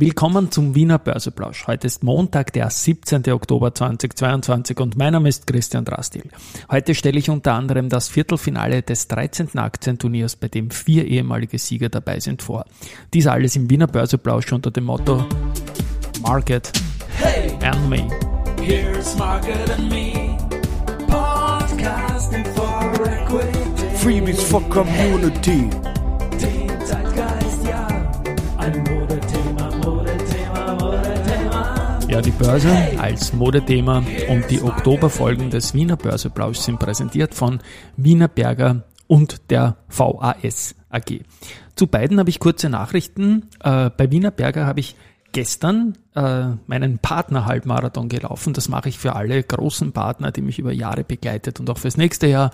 Willkommen 0.00 0.52
zum 0.52 0.76
Wiener 0.76 1.00
Börseplausch. 1.00 1.66
Heute 1.66 1.88
ist 1.88 2.04
Montag, 2.04 2.52
der 2.52 2.70
17. 2.70 3.32
Oktober 3.32 3.74
2022 3.74 4.78
und 4.78 4.96
mein 4.96 5.12
Name 5.12 5.28
ist 5.28 5.48
Christian 5.48 5.84
Drastil. 5.84 6.22
Heute 6.70 6.94
stelle 6.94 7.18
ich 7.18 7.30
unter 7.30 7.54
anderem 7.54 7.88
das 7.88 8.08
Viertelfinale 8.08 8.82
des 8.82 9.08
13. 9.08 9.58
Aktienturniers, 9.58 10.36
bei 10.36 10.46
dem 10.46 10.70
vier 10.70 11.04
ehemalige 11.04 11.58
Sieger 11.58 11.88
dabei 11.88 12.20
sind, 12.20 12.42
vor. 12.42 12.64
Dies 13.12 13.26
alles 13.26 13.56
im 13.56 13.70
Wiener 13.70 13.88
Börseplausch 13.88 14.52
unter 14.52 14.70
dem 14.70 14.84
Motto 14.84 15.26
Market 16.22 16.70
hey, 17.16 17.50
and 17.64 17.90
Me. 17.90 18.08
Here's 18.62 19.16
Market 19.16 19.68
and 19.68 19.90
Me. 19.90 20.38
Podcasting 21.08 22.44
for 22.54 22.92
Equity. 23.04 23.96
Freebies 23.96 24.44
for 24.44 24.62
Community. 24.68 25.68
Ja, 25.72 25.88
die 32.08 32.30
Börse 32.30 32.74
als 32.98 33.32
Modethema 33.34 34.02
und 34.28 34.50
die 34.50 34.62
Oktoberfolgen 34.62 35.50
des 35.50 35.74
Wiener 35.74 35.96
Börseplausch 35.96 36.56
sind 36.56 36.78
präsentiert 36.80 37.34
von 37.34 37.60
Wiener 37.96 38.28
Berger 38.28 38.84
und 39.06 39.50
der 39.50 39.76
VAS 39.88 40.74
AG. 40.88 41.20
Zu 41.76 41.86
beiden 41.86 42.18
habe 42.18 42.30
ich 42.30 42.40
kurze 42.40 42.70
Nachrichten. 42.70 43.50
Äh, 43.62 43.90
bei 43.90 44.10
Wiener 44.10 44.30
Berger 44.30 44.66
habe 44.66 44.80
ich 44.80 44.96
gestern 45.32 45.98
äh, 46.18 46.56
meinen 46.66 46.98
Partner-Halbmarathon 46.98 48.08
gelaufen. 48.08 48.52
Das 48.52 48.68
mache 48.68 48.88
ich 48.88 48.98
für 48.98 49.14
alle 49.14 49.40
großen 49.40 49.92
Partner, 49.92 50.32
die 50.32 50.42
mich 50.42 50.58
über 50.58 50.72
Jahre 50.72 51.04
begleitet 51.04 51.60
und 51.60 51.70
auch 51.70 51.78
fürs 51.78 51.96
nächste 51.96 52.26
Jahr 52.26 52.50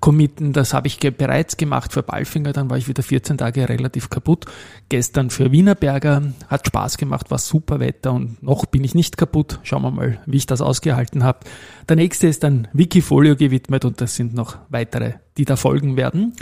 committen. 0.00 0.52
Das 0.52 0.74
habe 0.74 0.86
ich 0.86 1.00
ge 1.00 1.10
bereits 1.10 1.56
gemacht 1.56 1.94
für 1.94 2.02
Ballfinger, 2.02 2.52
dann 2.52 2.68
war 2.68 2.76
ich 2.76 2.88
wieder 2.88 3.02
14 3.02 3.38
Tage 3.38 3.68
relativ 3.70 4.10
kaputt. 4.10 4.44
Gestern 4.90 5.30
für 5.30 5.50
Wienerberger, 5.50 6.34
hat 6.48 6.66
Spaß 6.66 6.98
gemacht, 6.98 7.30
war 7.30 7.38
super 7.38 7.80
Wetter 7.80 8.12
und 8.12 8.42
noch 8.42 8.66
bin 8.66 8.84
ich 8.84 8.94
nicht 8.94 9.16
kaputt. 9.16 9.60
Schauen 9.62 9.82
wir 9.82 9.90
mal, 9.90 10.18
wie 10.26 10.36
ich 10.36 10.46
das 10.46 10.60
ausgehalten 10.60 11.24
habe. 11.24 11.40
Der 11.88 11.96
nächste 11.96 12.26
ist 12.26 12.44
dann 12.44 12.68
Wikifolio 12.74 13.34
gewidmet 13.34 13.86
und 13.86 14.02
das 14.02 14.14
sind 14.14 14.34
noch 14.34 14.58
weitere, 14.68 15.14
die 15.38 15.46
da 15.46 15.56
folgen 15.56 15.96
werden. 15.96 16.34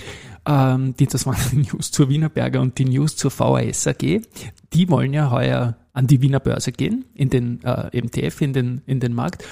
Ähm, 0.44 0.94
das 0.98 1.24
waren 1.24 1.36
die 1.52 1.68
News 1.68 1.92
zur 1.92 2.08
Wienerberger 2.08 2.60
und 2.60 2.78
die 2.78 2.84
News 2.86 3.14
zur 3.14 3.30
VAS 3.30 3.86
AG. 3.86 4.22
Die 4.72 4.88
wollen 4.88 5.14
ja 5.14 5.30
heuer 5.30 5.76
an 5.94 6.06
die 6.06 6.20
Wiener 6.20 6.40
Börse 6.40 6.72
gehen, 6.72 7.06
in 7.14 7.30
den 7.30 7.62
äh, 7.64 7.98
MTF, 7.98 8.42
in 8.42 8.52
den, 8.52 8.82
in 8.86 9.00
den 9.00 9.14
Markt. 9.14 9.44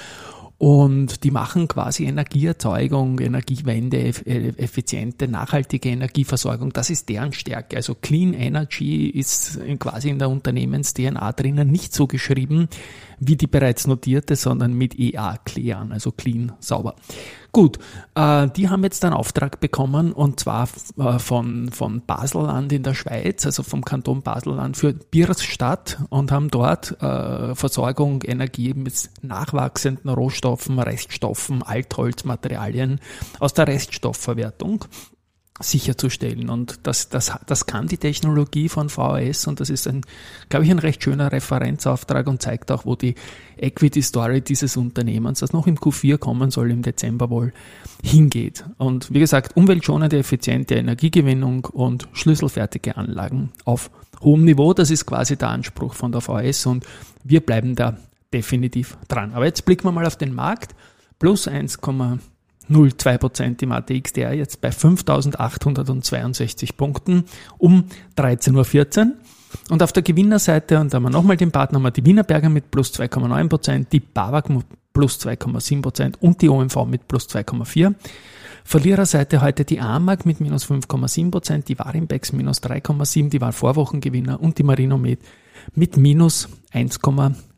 Und 0.59 1.25
die 1.25 1.31
machen 1.31 1.67
quasi 1.67 2.05
Energieerzeugung, 2.05 3.19
Energiewende, 3.19 3.97
effiziente, 3.99 5.27
nachhaltige 5.27 5.89
Energieversorgung. 5.89 6.71
Das 6.71 6.89
ist 6.89 7.09
deren 7.09 7.33
Stärke. 7.33 7.75
Also 7.75 7.95
Clean 7.95 8.33
Energy 8.33 9.07
ist 9.09 9.59
quasi 9.79 10.09
in 10.09 10.19
der 10.19 10.29
Unternehmens-DNA 10.29 11.33
drinnen 11.33 11.69
nicht 11.69 11.93
so 11.93 12.07
geschrieben 12.07 12.69
wie 13.19 13.35
die 13.35 13.47
bereits 13.47 13.87
notierte, 13.87 14.35
sondern 14.35 14.73
mit 14.73 14.97
EA 14.99 15.37
klären, 15.43 15.91
also 15.91 16.11
clean, 16.11 16.53
sauber. 16.59 16.95
Gut, 17.55 17.77
äh, 18.15 18.47
die 18.49 18.69
haben 18.69 18.83
jetzt 18.83 19.05
einen 19.05 19.13
Auftrag 19.13 19.59
bekommen 19.59 20.11
und 20.11 20.39
zwar 20.39 20.67
äh, 20.97 21.19
von, 21.19 21.69
von 21.71 22.01
Baselland 22.03 22.73
in 22.73 22.81
der 22.81 22.95
Schweiz, 22.95 23.45
also 23.45 23.61
vom 23.61 23.85
Kanton 23.85 24.23
Baselland 24.23 24.75
für 24.75 24.91
Biersstadt 24.93 25.99
und 26.09 26.31
haben 26.31 26.49
dort 26.49 26.99
äh, 26.99 27.53
Versorgung, 27.53 28.23
Energie 28.23 28.73
mit 28.73 29.11
nachwachsenden 29.21 30.09
Rohstoffen, 30.09 30.79
Reststoffen, 30.79 31.61
Altholzmaterialien 31.61 32.99
aus 33.39 33.53
der 33.53 33.67
Reststoffverwertung 33.67 34.85
sicherzustellen. 35.59 36.49
Und 36.49 36.79
das, 36.83 37.09
das, 37.09 37.31
das 37.45 37.65
kann 37.65 37.87
die 37.87 37.97
Technologie 37.97 38.69
von 38.69 38.89
VHS 38.89 39.47
und 39.47 39.59
das 39.59 39.69
ist 39.69 39.87
ein, 39.87 40.01
glaube 40.49 40.65
ich, 40.65 40.71
ein 40.71 40.79
recht 40.79 41.03
schöner 41.03 41.31
Referenzauftrag 41.31 42.27
und 42.27 42.41
zeigt 42.41 42.71
auch, 42.71 42.85
wo 42.85 42.95
die 42.95 43.15
Equity 43.57 44.01
Story 44.01 44.41
dieses 44.41 44.77
Unternehmens, 44.77 45.39
das 45.39 45.53
noch 45.53 45.67
im 45.67 45.77
Q4 45.77 46.17
kommen 46.17 46.49
soll, 46.49 46.71
im 46.71 46.81
Dezember 46.81 47.29
wohl, 47.29 47.53
hingeht. 48.03 48.65
Und 48.77 49.13
wie 49.13 49.19
gesagt, 49.19 49.55
umweltschonende, 49.55 50.17
effiziente 50.17 50.75
Energiegewinnung 50.75 51.65
und 51.65 52.07
schlüsselfertige 52.13 52.97
Anlagen 52.97 53.51
auf 53.63 53.91
hohem 54.21 54.45
Niveau, 54.45 54.73
das 54.73 54.89
ist 54.89 55.05
quasi 55.05 55.37
der 55.37 55.49
Anspruch 55.49 55.93
von 55.93 56.11
der 56.11 56.21
VHS 56.21 56.65
und 56.65 56.85
wir 57.23 57.41
bleiben 57.41 57.75
da 57.75 57.97
definitiv 58.33 58.97
dran. 59.07 59.33
Aber 59.33 59.45
jetzt 59.45 59.65
blicken 59.65 59.85
wir 59.85 59.91
mal 59.91 60.05
auf 60.05 60.17
den 60.17 60.33
Markt. 60.33 60.73
Plus 61.19 61.47
1, 61.47 61.79
0,2% 62.69 63.63
im 63.63 63.71
ATXDR 63.71 64.33
jetzt 64.33 64.61
bei 64.61 64.69
5.862 64.69 66.75
Punkten 66.75 67.25
um 67.57 67.85
13.14 68.17 68.99
Uhr. 68.99 69.13
Und 69.69 69.83
auf 69.83 69.93
der 69.93 70.03
Gewinnerseite, 70.03 70.79
und 70.79 70.93
da 70.93 70.95
haben 70.95 71.03
wir 71.03 71.09
nochmal 71.09 71.37
den 71.37 71.51
Partner, 71.51 71.77
haben 71.77 71.83
wir 71.83 71.91
die 71.91 72.05
Wienerberger 72.05 72.49
mit 72.49 72.71
plus 72.71 72.93
2,9%, 72.93 73.87
die 73.91 73.99
BAWAG 73.99 74.49
mit 74.49 74.65
plus 74.93 75.19
2,7% 75.19 76.15
und 76.19 76.41
die 76.41 76.49
OMV 76.49 76.85
mit 76.85 77.07
plus 77.07 77.29
2,4%. 77.29 77.95
Verliererseite 78.65 79.41
heute 79.41 79.65
die 79.65 79.81
AMAG 79.81 80.25
mit 80.25 80.39
minus 80.39 80.65
5,7%, 80.65 81.65
die 81.65 81.77
Warimbex 81.77 82.31
minus 82.31 82.63
3,7%, 82.63 83.29
die 83.29 83.41
war 83.41 83.51
Vorwochengewinner 83.51 84.41
und 84.41 84.57
die 84.57 84.63
Marinomed 84.63 85.19
mit 85.75 85.97
minus 85.97 86.47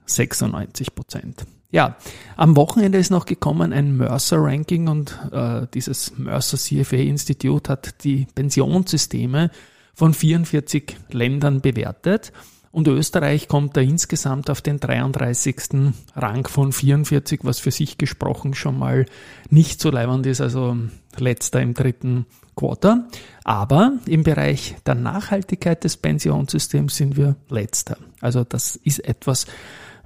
1,96%. 0.08 1.46
Ja, 1.72 1.98
am 2.38 2.56
Wochenende 2.56 2.98
ist 2.98 3.10
noch 3.10 3.26
gekommen 3.26 3.74
ein 3.74 3.98
Mercer-Ranking 3.98 4.88
und 4.88 5.20
äh, 5.32 5.68
dieses 5.74 6.18
Mercer 6.18 6.58
CFA 6.58 6.96
Institute 6.96 7.72
hat 7.72 8.04
die 8.04 8.28
Pensionssysteme 8.34 9.52
von 9.94 10.14
44 10.14 10.96
Ländern 11.10 11.62
bewertet 11.62 12.32
und 12.76 12.90
Österreich 12.90 13.48
kommt 13.48 13.78
da 13.78 13.82
insgesamt 13.82 14.50
auf 14.50 14.62
den 14.62 14.82
33. 14.82 15.94
Rang 16.14 16.46
von 16.46 16.74
44, 16.74 17.40
was 17.44 17.60
für 17.60 17.72
sich 17.72 17.98
gesprochen 17.98 18.54
schon 18.54 18.78
mal 18.78 19.06
nicht 19.50 19.80
so 19.80 19.90
leibend 19.90 20.26
ist, 20.26 20.42
also 20.42 20.76
letzter 21.16 21.62
im 21.62 21.74
dritten 21.74 22.26
Quarter. 22.54 23.08
Aber 23.46 23.94
im 24.08 24.24
Bereich 24.24 24.76
der 24.86 24.96
Nachhaltigkeit 24.96 25.86
des 25.86 25.96
Pensionssystems 25.96 26.98
sind 26.98 27.16
wir 27.16 27.38
letzter. 27.48 27.96
Also 28.20 28.44
das 28.44 28.76
ist 28.76 29.00
etwas, 29.08 29.46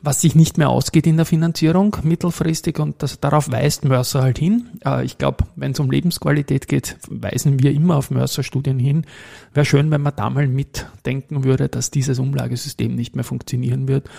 was 0.01 0.21
sich 0.21 0.35
nicht 0.35 0.57
mehr 0.57 0.69
ausgeht 0.69 1.07
in 1.07 1.17
der 1.17 1.25
Finanzierung 1.25 1.97
mittelfristig 2.03 2.79
und 2.79 3.01
das, 3.03 3.19
darauf 3.19 3.51
weist 3.51 3.85
Mercer 3.85 4.21
halt 4.21 4.39
hin. 4.39 4.67
Äh, 4.85 5.05
ich 5.05 5.17
glaube, 5.17 5.45
wenn 5.55 5.71
es 5.71 5.79
um 5.79 5.91
Lebensqualität 5.91 6.67
geht, 6.67 6.97
weisen 7.09 7.61
wir 7.61 7.71
immer 7.71 7.97
auf 7.97 8.11
Mercer-Studien 8.11 8.79
hin. 8.79 9.05
Wäre 9.53 9.65
schön, 9.65 9.91
wenn 9.91 10.01
man 10.01 10.15
da 10.15 10.29
mal 10.29 10.47
mitdenken 10.47 11.43
würde, 11.43 11.69
dass 11.69 11.91
dieses 11.91 12.19
Umlagesystem 12.19 12.95
nicht 12.95 13.15
mehr 13.15 13.25
funktionieren 13.25 13.87
wird 13.87 14.09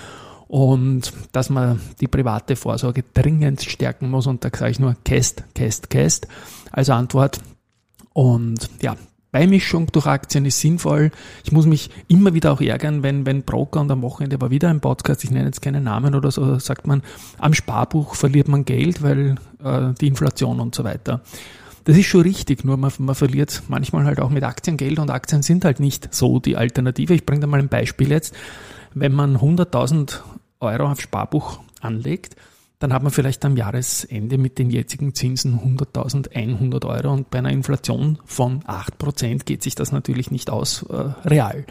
und 0.49 1.13
dass 1.33 1.49
man 1.49 1.81
die 2.01 2.09
private 2.09 2.57
Vorsorge 2.57 3.05
dringend 3.15 3.63
stärken 3.63 4.11
muss 4.11 4.27
und 4.27 4.45
da 4.45 4.51
sage 4.53 4.73
ich 4.73 4.81
nur 4.81 4.97
Cast, 5.05 5.45
Cast, 5.55 5.91
Cast 5.91 6.27
als 6.73 6.91
Antwort. 6.91 7.41
Und 8.13 8.69
ja, 8.83 8.97
Beimischung 9.33 9.87
durch 9.93 10.07
Aktien 10.07 10.45
ist 10.45 10.61
sinnvoll. 10.61 11.11
Ich 11.45 11.53
muss 11.53 11.67
mich 11.67 11.91
immer 12.09 12.35
wieder 12.35 12.53
auch 12.53 12.61
ärgern, 12.61 13.03
wenn, 13.03 13.27
wenn 13.27 13.43
Broker 13.43 13.81
und 13.81 13.91
am 13.91 14.03
Wochenende 14.03 14.41
war 14.41 14.51
wieder 14.51 14.69
ein 14.69 14.81
Podcast, 14.81 15.23
ich 15.25 15.31
nenne 15.31 15.47
jetzt 15.47 15.63
keinen 15.63 15.85
Namen 15.85 16.15
oder 16.15 16.31
so, 16.31 16.59
sagt 16.59 16.87
man, 16.87 17.03
am 17.39 17.55
Sparbuch 17.55 18.15
verliert 18.15 18.49
man 18.49 18.65
Geld, 18.65 19.03
weil 19.03 19.37
äh, 19.63 19.93
die 20.01 20.09
Inflation 20.09 20.61
und 20.61 20.75
so 20.75 20.85
weiter. 20.85 21.21
Das 21.85 21.97
ist 21.97 22.07
schon 22.07 22.23
richtig, 22.23 22.65
nur 22.65 22.77
man, 22.77 22.93
man 22.99 23.15
verliert 23.15 23.63
manchmal 23.69 24.05
halt 24.05 24.21
auch 24.21 24.31
mit 24.31 24.45
Aktien 24.45 24.77
Geld 24.77 24.99
und 24.99 25.11
Aktien 25.11 25.43
sind 25.43 25.65
halt 25.65 25.81
nicht 25.81 26.13
so 26.15 26.39
die 26.39 26.57
Alternative. 26.57 27.15
Ich 27.15 27.25
bringe 27.25 27.41
da 27.41 27.47
mal 27.47 27.61
ein 27.61 27.69
Beispiel 27.69 28.11
jetzt. 28.11 28.35
Wenn 28.95 29.13
man 29.13 29.39
100.000 29.39 30.19
Euro 30.61 30.91
auf 30.91 31.01
Sparbuch 31.01 31.61
anlegt, 31.81 32.37
dann 32.81 32.95
hat 32.95 33.03
man 33.03 33.13
vielleicht 33.13 33.45
am 33.45 33.57
Jahresende 33.57 34.39
mit 34.39 34.59
den 34.59 34.71
jetzigen 34.71 35.15
Zinsen 35.15 35.61
100.100 35.61 36.87
Euro 36.87 37.13
und 37.13 37.31
bei 37.31 37.39
einer 37.39 37.51
Inflation 37.51 38.19
von 38.25 38.63
8% 38.65 39.45
geht 39.45 39.63
sich 39.63 39.75
das 39.75 39.93
natürlich 39.93 40.31
nicht 40.31 40.51
aus 40.51 40.83
äh, 40.85 41.29
real. 41.29 41.67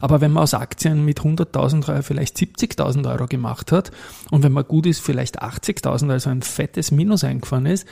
Aber 0.00 0.20
wenn 0.20 0.32
man 0.32 0.42
aus 0.42 0.54
Aktien 0.54 1.04
mit 1.04 1.20
100.000 1.20 1.88
Euro 1.88 2.02
vielleicht 2.02 2.36
70.000 2.36 3.08
Euro 3.08 3.26
gemacht 3.26 3.70
hat 3.72 3.92
und 4.30 4.42
wenn 4.42 4.52
man 4.52 4.66
gut 4.66 4.86
ist, 4.86 5.00
vielleicht 5.00 5.42
80.000, 5.42 6.10
also 6.10 6.28
ein 6.28 6.42
fettes 6.42 6.90
Minus 6.90 7.24
eingefahren 7.24 7.66
ist, 7.66 7.86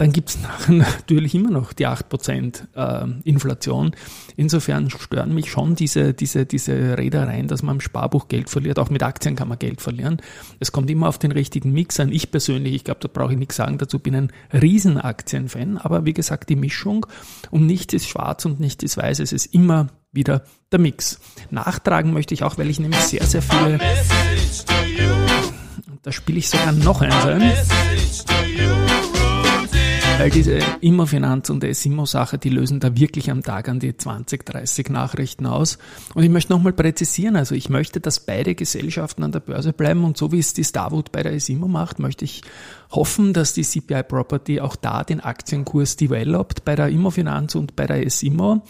dann 0.00 0.12
gibt 0.12 0.30
es 0.30 0.38
natürlich 0.68 1.34
immer 1.34 1.50
noch 1.50 1.74
die 1.74 1.86
8% 1.86 2.62
äh, 2.74 3.06
Inflation. 3.24 3.94
Insofern 4.34 4.88
stören 4.88 5.34
mich 5.34 5.50
schon 5.50 5.74
diese, 5.74 6.14
diese, 6.14 6.46
diese 6.46 6.96
Redereien, 6.96 7.48
dass 7.48 7.62
man 7.62 7.76
im 7.76 7.80
Sparbuch 7.82 8.28
Geld 8.28 8.48
verliert. 8.48 8.78
Auch 8.78 8.88
mit 8.88 9.02
Aktien 9.02 9.36
kann 9.36 9.48
man 9.48 9.58
Geld 9.58 9.82
verlieren. 9.82 10.22
Es 10.58 10.72
kommt 10.72 10.88
immer 10.88 11.06
auf 11.06 11.18
den 11.18 11.32
richtigen 11.32 11.72
Mix 11.72 12.00
an. 12.00 12.12
Ich 12.12 12.30
persönlich, 12.30 12.76
ich 12.76 12.84
glaube, 12.84 13.00
da 13.00 13.08
brauche 13.12 13.32
ich 13.32 13.38
nichts 13.38 13.56
sagen 13.56 13.76
dazu, 13.76 13.98
bin 13.98 14.14
ein 14.14 14.32
Riesenaktienfan. 14.54 15.76
Aber 15.76 16.06
wie 16.06 16.14
gesagt, 16.14 16.48
die 16.48 16.56
Mischung 16.56 17.04
und 17.50 17.66
nichts 17.66 17.92
ist 17.92 18.08
schwarz 18.08 18.46
und 18.46 18.58
nichts 18.58 18.82
ist 18.82 18.96
weiß. 18.96 19.20
Es 19.20 19.32
ist 19.32 19.52
immer 19.52 19.88
wieder 20.12 20.44
der 20.72 20.78
Mix. 20.78 21.20
Nachtragen 21.50 22.14
möchte 22.14 22.32
ich 22.32 22.42
auch, 22.42 22.56
weil 22.56 22.70
ich 22.70 22.80
nämlich 22.80 23.00
sehr, 23.00 23.26
sehr 23.26 23.42
viele... 23.42 23.78
Da 26.02 26.10
spiele 26.10 26.38
ich 26.38 26.48
sogar 26.48 26.72
noch 26.72 27.02
eins 27.02 27.26
ein. 27.26 27.52
Weil 30.20 30.28
diese 30.28 30.58
Immofinanz 30.82 31.48
und 31.48 31.64
Immo-Sache, 31.64 32.36
die 32.36 32.50
lösen 32.50 32.78
da 32.78 32.94
wirklich 32.94 33.30
am 33.30 33.42
Tag 33.42 33.70
an 33.70 33.80
die 33.80 33.96
20, 33.96 34.44
30 34.44 34.90
Nachrichten 34.90 35.46
aus. 35.46 35.78
Und 36.12 36.22
ich 36.22 36.28
möchte 36.28 36.52
nochmal 36.52 36.74
präzisieren, 36.74 37.36
also 37.36 37.54
ich 37.54 37.70
möchte, 37.70 38.00
dass 38.00 38.20
beide 38.20 38.54
Gesellschaften 38.54 39.22
an 39.22 39.32
der 39.32 39.40
Börse 39.40 39.72
bleiben 39.72 40.04
und 40.04 40.18
so 40.18 40.30
wie 40.30 40.38
es 40.38 40.52
die 40.52 40.62
Starwood 40.62 41.10
bei 41.10 41.22
der 41.22 41.32
Esimo 41.32 41.68
macht, 41.68 41.98
möchte 42.00 42.26
ich 42.26 42.42
hoffen, 42.90 43.32
dass 43.32 43.54
die 43.54 43.62
CPI 43.62 44.02
Property 44.02 44.60
auch 44.60 44.76
da 44.76 45.04
den 45.04 45.20
Aktienkurs 45.20 45.96
developt 45.96 46.66
bei 46.66 46.76
der 46.76 46.88
Immofinanz 46.88 47.54
und 47.54 47.74
bei 47.74 47.86
der 47.86 48.04
Esimo. 48.04 48.62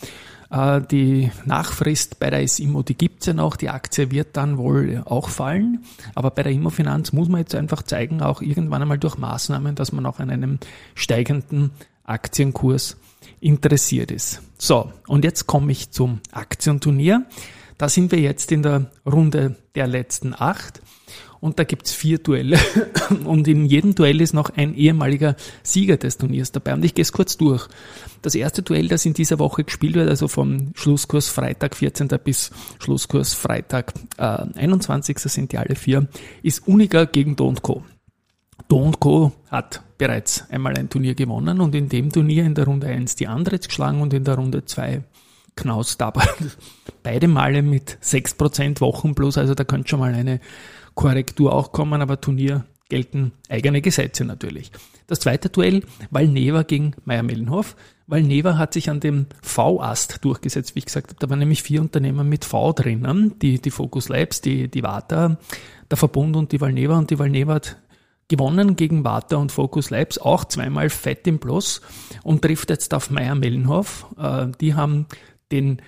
Äh, 0.51 0.81
die 0.83 1.31
Nachfrist 1.45 2.19
bei 2.19 2.31
der 2.31 2.47
SIMO, 2.47 2.83
die 2.83 2.97
gibt's 2.97 3.27
ja 3.27 3.35
noch, 3.35 3.57
die 3.57 3.71
Aktie 3.71 4.11
wird 4.11 4.37
dann 4.37 4.59
wohl 4.59 5.03
auch 5.05 5.29
fallen. 5.29 5.85
Aber 6.15 6.31
bei 6.31 6.43
der 6.43 6.53
Immofinanz 6.53 7.13
muss 7.13 7.29
man 7.29 7.41
jetzt 7.41 7.55
einfach 7.55 7.83
zeigen, 7.83 8.21
auch 8.21 8.43
irgendwann 8.43 8.83
einmal 8.83 8.99
durch 8.99 9.17
Maßnahmen, 9.17 9.75
dass 9.75 9.93
man 9.93 10.07
auch 10.07 10.19
an 10.19 10.31
einem 10.31 10.59
steigenden 10.95 11.71
Aktienkurs 12.05 12.97
interessiert 13.41 14.11
ist. 14.11 14.43
So, 14.59 14.93
und 15.07 15.25
jetzt 15.25 15.47
komme 15.47 15.73
ich 15.73 15.91
zum 15.91 16.21
Aktienturnier. 16.33 17.27
Da 17.79 17.89
sind 17.89 18.13
wir 18.13 18.19
jetzt 18.19 18.53
in 18.53 18.63
der 18.63 18.91
Runde 19.07 19.57
der 19.75 19.87
letzten 19.87 20.35
acht 20.35 20.83
und 21.41 21.59
da 21.59 21.65
gibt's 21.65 21.93
vier 21.93 22.19
Duelle 22.19 22.59
und 23.25 23.49
in 23.49 23.65
jedem 23.65 23.95
Duell 23.95 24.21
ist 24.21 24.35
noch 24.35 24.51
ein 24.51 24.75
ehemaliger 24.75 25.37
Sieger 25.63 25.97
des 25.97 26.19
Turniers 26.19 26.53
dabei 26.53 26.75
und 26.75 26.85
ich 26.85 26.95
gehe 26.95 27.03
es 27.03 27.13
kurz 27.13 27.37
durch. 27.37 27.67
Das 28.23 28.35
erste 28.35 28.63
Duell, 28.63 28.89
das 28.89 29.07
in 29.07 29.15
dieser 29.15 29.39
Woche 29.39 29.65
gespielt 29.65 29.95
wird, 29.95 30.09
also 30.09 30.29
vom 30.29 30.73
Schlusskurs 30.75 31.29
Freitag 31.29 31.77
14. 31.77 32.09
bis 32.23 32.51
Schlusskurs 32.79 33.33
Freitag 33.33 33.95
äh, 34.19 34.23
21. 34.23 35.19
sind 35.19 35.53
die 35.53 35.59
alle 35.59 35.75
vier, 35.75 36.09
ist 36.43 36.67
Uniga 36.69 37.05
gegen 37.05 37.37
Do 37.37 37.53
Co. 37.63 37.83
Do 38.69 38.93
Co 39.01 39.33
hat 39.51 39.83
bereits 39.99 40.49
einmal 40.51 40.77
ein 40.77 40.89
Turnier 40.89 41.15
gewonnen 41.15 41.61
und 41.61 41.75
in 41.75 41.89
dem 41.89 42.11
Turnier 42.11 42.45
in 42.45 42.55
der 42.55 42.67
Runde 42.67 42.87
1 42.87 43.17
die 43.17 43.27
Andretz 43.27 43.69
geschlagen 43.69 44.01
und 44.01 44.15
in 44.15 44.25
der 44.25 44.37
Runde 44.37 44.65
2 44.65 45.03
Knaus 45.57 45.97
dabei. 45.97 46.27
Beide 47.03 47.29
Male 47.29 47.63
mit 47.63 47.99
6% 48.03 48.81
Wochenplus, 48.81 49.39
also 49.39 49.55
da 49.55 49.65
könnte 49.65 49.89
schon 49.89 50.01
mal 50.01 50.15
eine 50.15 50.41
Korrektur 51.01 51.55
auch 51.55 51.73
kommen, 51.73 52.03
aber 52.03 52.21
Turnier 52.21 52.67
gelten 52.91 53.33
eigene 53.49 53.81
Gesetze 53.81 54.27
natürlich. 54.27 54.71
Das 55.07 55.21
zweite 55.21 55.49
Duell, 55.49 55.83
Valneva 56.11 56.63
gegen 56.63 56.95
Meier-Mellenhof. 57.07 57.75
Valneva 58.07 58.59
hat 58.59 58.75
sich 58.75 58.91
an 58.91 59.01
dem 59.01 59.25
V-Ast 59.41 60.23
durchgesetzt, 60.23 60.75
wie 60.75 60.81
ich 60.81 60.85
gesagt 60.85 61.09
habe. 61.09 61.19
Da 61.19 61.31
waren 61.31 61.39
nämlich 61.39 61.63
vier 61.63 61.81
Unternehmen 61.81 62.29
mit 62.29 62.45
V 62.45 62.75
drinnen, 62.75 63.39
die, 63.39 63.63
die 63.63 63.71
Focus 63.71 64.11
Labs, 64.11 64.43
die, 64.43 64.69
die 64.69 64.83
Vata, 64.83 65.39
der 65.91 65.97
Verbund 65.97 66.37
und 66.37 66.53
die 66.53 66.61
Valneva. 66.61 66.99
Und 66.99 67.11
die 67.11 67.19
Valneva 67.19 67.55
hat 67.55 67.79
gewonnen 68.29 68.77
gegen 68.77 69.03
Vata 69.03 69.37
und 69.37 69.53
Focus 69.53 69.89
Labs, 69.89 70.19
auch 70.19 70.45
zweimal 70.45 70.91
fett 70.91 71.27
im 71.27 71.39
Plus 71.39 71.81
und 72.25 72.43
trifft 72.43 72.69
jetzt 72.69 72.93
auf 72.93 73.11
Meier-Mellenhof. 73.11 74.05
Äh, 74.19 74.49
die 74.61 74.75
haben 74.75 75.07
den 75.51 75.81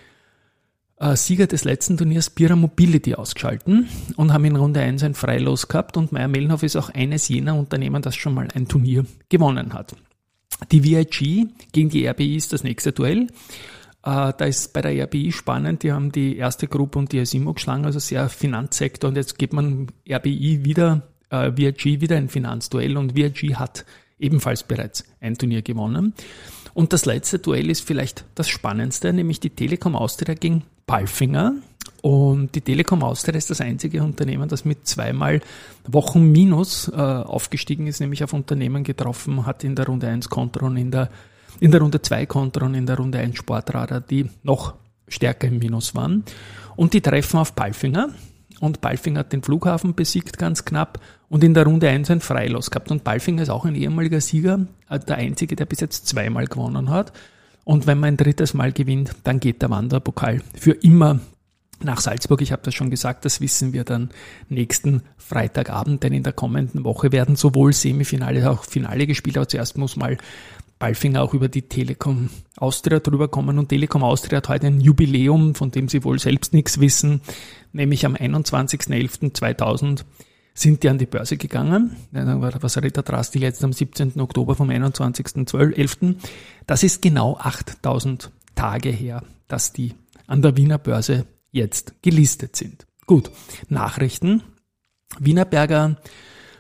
Sieger 1.15 1.49
des 1.49 1.65
letzten 1.65 1.97
Turniers 1.97 2.31
Pira 2.31 2.55
Mobility 2.55 3.15
ausgeschalten 3.15 3.89
und 4.17 4.33
haben 4.33 4.45
in 4.45 4.57
Runde 4.57 4.81
1 4.81 5.03
ein 5.03 5.15
Freilos 5.15 5.67
gehabt 5.67 5.97
und 5.97 6.13
Meyer 6.13 6.29
Mellenhof 6.29 6.63
ist 6.63 6.77
auch 6.77 6.91
eines 6.91 7.29
jener 7.29 7.57
Unternehmen, 7.57 8.03
das 8.03 8.15
schon 8.15 8.35
mal 8.35 8.49
ein 8.55 8.69
Turnier 8.69 9.05
gewonnen 9.29 9.73
hat. 9.73 9.97
Die 10.71 10.85
VIG 10.85 11.49
gegen 11.73 11.89
die 11.89 12.07
RBI 12.07 12.37
ist 12.37 12.53
das 12.53 12.63
nächste 12.63 12.93
Duell. 12.93 13.27
Äh, 14.05 14.33
da 14.37 14.45
ist 14.45 14.73
bei 14.73 14.81
der 14.81 15.05
RBI 15.05 15.33
spannend, 15.33 15.83
die 15.83 15.93
haben 15.93 16.13
die 16.13 16.37
erste 16.37 16.69
Gruppe 16.69 17.01
und 17.01 17.11
die 17.11 17.21
Asimo 17.21 17.53
geschlagen, 17.55 17.85
also 17.85 17.99
sehr 17.99 18.29
Finanzsektor 18.29 19.09
und 19.09 19.17
jetzt 19.17 19.39
geht 19.39 19.53
man 19.53 19.89
RBI 20.09 20.65
wieder, 20.65 21.03
äh, 21.31 21.51
VIG 21.57 22.01
wieder 22.01 22.17
ein 22.17 22.29
Finanzduell 22.29 22.97
und 22.97 23.17
VIG 23.17 23.57
hat 23.57 23.85
ebenfalls 24.21 24.63
bereits 24.63 25.05
ein 25.21 25.37
Turnier 25.37 25.63
gewonnen. 25.63 26.15
Und 26.75 26.93
das 26.93 27.05
letzte 27.05 27.39
Duell 27.39 27.69
ist 27.71 27.87
vielleicht 27.87 28.25
das 28.35 28.49
spannendste, 28.49 29.13
nämlich 29.13 29.41
die 29.41 29.51
Telekom 29.51 29.95
Austria 29.95 30.35
gegen 30.35 30.63
Palfinger. 30.87 31.55
Und 32.03 32.55
die 32.55 32.61
Telekom 32.61 33.03
Austria 33.03 33.37
ist 33.37 33.51
das 33.51 33.61
einzige 33.61 34.03
Unternehmen, 34.03 34.49
das 34.49 34.65
mit 34.65 34.87
zweimal 34.87 35.41
Wochen 35.87 36.33
Minus 36.33 36.89
äh, 36.89 36.97
aufgestiegen 36.97 37.87
ist, 37.87 38.01
nämlich 38.01 38.25
auf 38.25 38.33
Unternehmen 38.33 38.83
getroffen 38.83 39.47
hat 39.47 39.63
in 39.63 39.77
der 39.77 39.87
Runde 39.87 40.09
1 40.09 40.29
Kontron, 40.29 40.77
in 40.77 40.91
der, 40.91 41.11
in 41.61 41.71
der 41.71 41.81
Runde 41.81 42.03
2 42.03 42.27
Kontron, 42.27 42.75
in 42.75 42.87
der 42.87 42.97
Runde 42.97 43.19
1 43.19 43.37
Sportradar, 43.37 44.01
die 44.01 44.29
noch 44.43 44.75
stärker 45.07 45.47
im 45.47 45.59
Minus 45.59 45.95
waren. 45.95 46.25
Und 46.75 46.93
die 46.93 47.01
treffen 47.01 47.39
auf 47.39 47.55
Palfinger. 47.55 48.09
Und 48.61 48.81
Palfinger 48.81 49.21
hat 49.21 49.33
den 49.33 49.43
Flughafen 49.43 49.95
besiegt 49.95 50.39
ganz 50.39 50.65
knapp 50.65 51.01
und 51.29 51.43
in 51.43 51.55
der 51.55 51.65
Runde 51.65 51.89
1 51.89 52.11
ein 52.11 52.21
Freilos 52.21 52.71
gehabt. 52.71 52.91
Und 52.91 53.05
Palfinger 53.05 53.43
ist 53.43 53.49
auch 53.49 53.65
ein 53.65 53.75
ehemaliger 53.75 54.21
Sieger, 54.21 54.67
äh, 54.89 54.99
der 54.99 55.17
einzige, 55.17 55.57
der 55.57 55.67
bis 55.67 55.81
jetzt 55.81 56.07
zweimal 56.07 56.47
gewonnen 56.47 56.91
hat. 56.91 57.13
Und 57.65 57.87
wenn 57.87 58.01
man 58.01 58.09
ein 58.09 58.17
drittes 58.17 58.55
Mal 58.55 58.73
gewinnt, 58.73 59.15
dann 59.25 59.41
geht 59.41 59.63
der 59.63 59.71
Wanderpokal 59.71 60.43
für 60.55 60.73
immer 60.73 61.21
nach 61.85 62.01
Salzburg. 62.01 62.41
Ich 62.43 62.53
habe 62.53 62.63
das 62.65 62.75
schon 62.75 62.91
gesagt, 62.91 63.25
das 63.25 63.41
wissen 63.41 63.73
wir 63.73 63.85
dann 63.85 64.11
nächsten 64.49 65.03
Freitagabend, 65.17 66.03
denn 66.03 66.13
in 66.13 66.23
der 66.23 66.33
kommenden 66.33 66.85
Woche 66.85 67.13
werden 67.13 67.37
sowohl 67.37 67.73
Semifinale 67.73 68.47
als 68.47 68.59
auch 68.59 68.65
Finale 68.65 69.07
gespielt. 69.07 69.37
Aber 69.37 69.49
zuerst 69.49 69.79
muss 69.79 69.97
mal 69.97 70.19
Balfinger 70.79 71.23
auch 71.23 71.35
über 71.35 71.49
die 71.49 71.63
Telekom 71.63 72.29
Austria 72.57 72.99
drüber 72.99 73.29
kommen. 73.29 73.59
Und 73.59 73.69
Telekom 73.69 74.03
Austria 74.03 74.39
hat 74.39 74.49
heute 74.49 74.67
ein 74.67 74.81
Jubiläum, 74.81 75.55
von 75.55 75.71
dem 75.71 75.89
sie 75.89 76.03
wohl 76.05 76.19
selbst 76.19 76.53
nichts 76.53 76.81
wissen, 76.81 77.21
nämlich 77.73 78.05
am 78.05 78.15
21.11.2000 78.15 80.05
sind 80.55 80.83
die 80.83 80.89
an 80.89 80.99
die 80.99 81.07
Börse 81.07 81.37
gegangen. 81.37 81.97
Was 82.11 82.81
Ritter 82.83 83.05
Trust 83.05 83.35
jetzt 83.37 83.65
am 83.65 83.73
17. 83.73 84.21
Oktober 84.21 84.55
vom 84.55 84.71
21.11. 84.71 86.17
Das 86.67 86.83
ist 86.83 87.03
genau 87.03 87.37
8000 87.39 88.31
Tage 88.55 88.91
her, 88.91 89.23
dass 89.49 89.73
die 89.73 89.95
an 90.27 90.43
der 90.43 90.57
Wiener 90.57 90.79
Börse 90.79 91.27
jetzt 91.51 92.03
gelistet 92.03 92.57
sind. 92.57 92.87
Gut, 93.07 93.31
Nachrichten. 93.69 94.43
Wienerberger, 95.19 95.97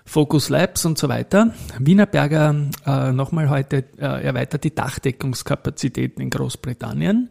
Focus 0.04 0.48
Labs 0.48 0.84
und 0.84 0.98
so 0.98 1.08
weiter. 1.08 1.54
Wienerberger 1.78 2.54
äh, 2.84 3.12
nochmal 3.12 3.48
heute 3.48 3.84
äh, 3.98 4.24
erweitert 4.24 4.64
die 4.64 4.74
Dachdeckungskapazitäten 4.74 6.22
in 6.22 6.30
Großbritannien 6.30 7.30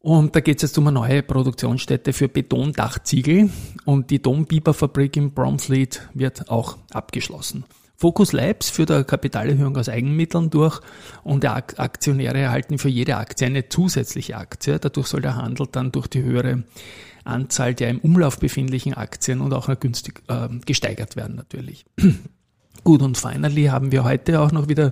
und 0.00 0.36
da 0.36 0.40
geht 0.40 0.58
es 0.58 0.62
jetzt 0.62 0.78
um 0.78 0.86
eine 0.86 1.00
neue 1.00 1.22
Produktionsstätte 1.22 2.12
für 2.12 2.28
Betondachziegel 2.28 3.50
und 3.84 4.10
die 4.10 4.22
Dombiberfabrik 4.22 5.16
in 5.16 5.32
Bromfleet 5.32 6.08
wird 6.14 6.50
auch 6.50 6.76
abgeschlossen. 6.92 7.64
Focus 7.96 8.30
Labs 8.30 8.70
führt 8.70 8.92
eine 8.92 9.02
Kapitalerhöhung 9.02 9.76
aus 9.76 9.88
Eigenmitteln 9.88 10.50
durch 10.50 10.80
und 11.24 11.42
die 11.42 11.48
Aktionäre 11.48 12.38
erhalten 12.38 12.78
für 12.78 12.88
jede 12.88 13.16
Aktie 13.16 13.48
eine 13.48 13.68
zusätzliche 13.68 14.36
Aktie. 14.36 14.78
Dadurch 14.78 15.08
soll 15.08 15.20
der 15.20 15.34
Handel 15.34 15.66
dann 15.70 15.90
durch 15.90 16.06
die 16.06 16.22
höhere 16.22 16.62
Anzahl 17.24 17.74
der 17.74 17.90
im 17.90 17.98
Umlauf 17.98 18.38
befindlichen 18.38 18.94
Aktien 18.94 19.40
und 19.40 19.52
auch 19.52 19.68
günstig 19.80 20.22
äh, 20.28 20.48
gesteigert 20.64 21.16
werden 21.16 21.34
natürlich. 21.34 21.86
Gut, 22.84 23.02
und 23.02 23.18
finally 23.18 23.64
haben 23.64 23.90
wir 23.90 24.04
heute 24.04 24.40
auch 24.40 24.52
noch 24.52 24.68
wieder 24.68 24.86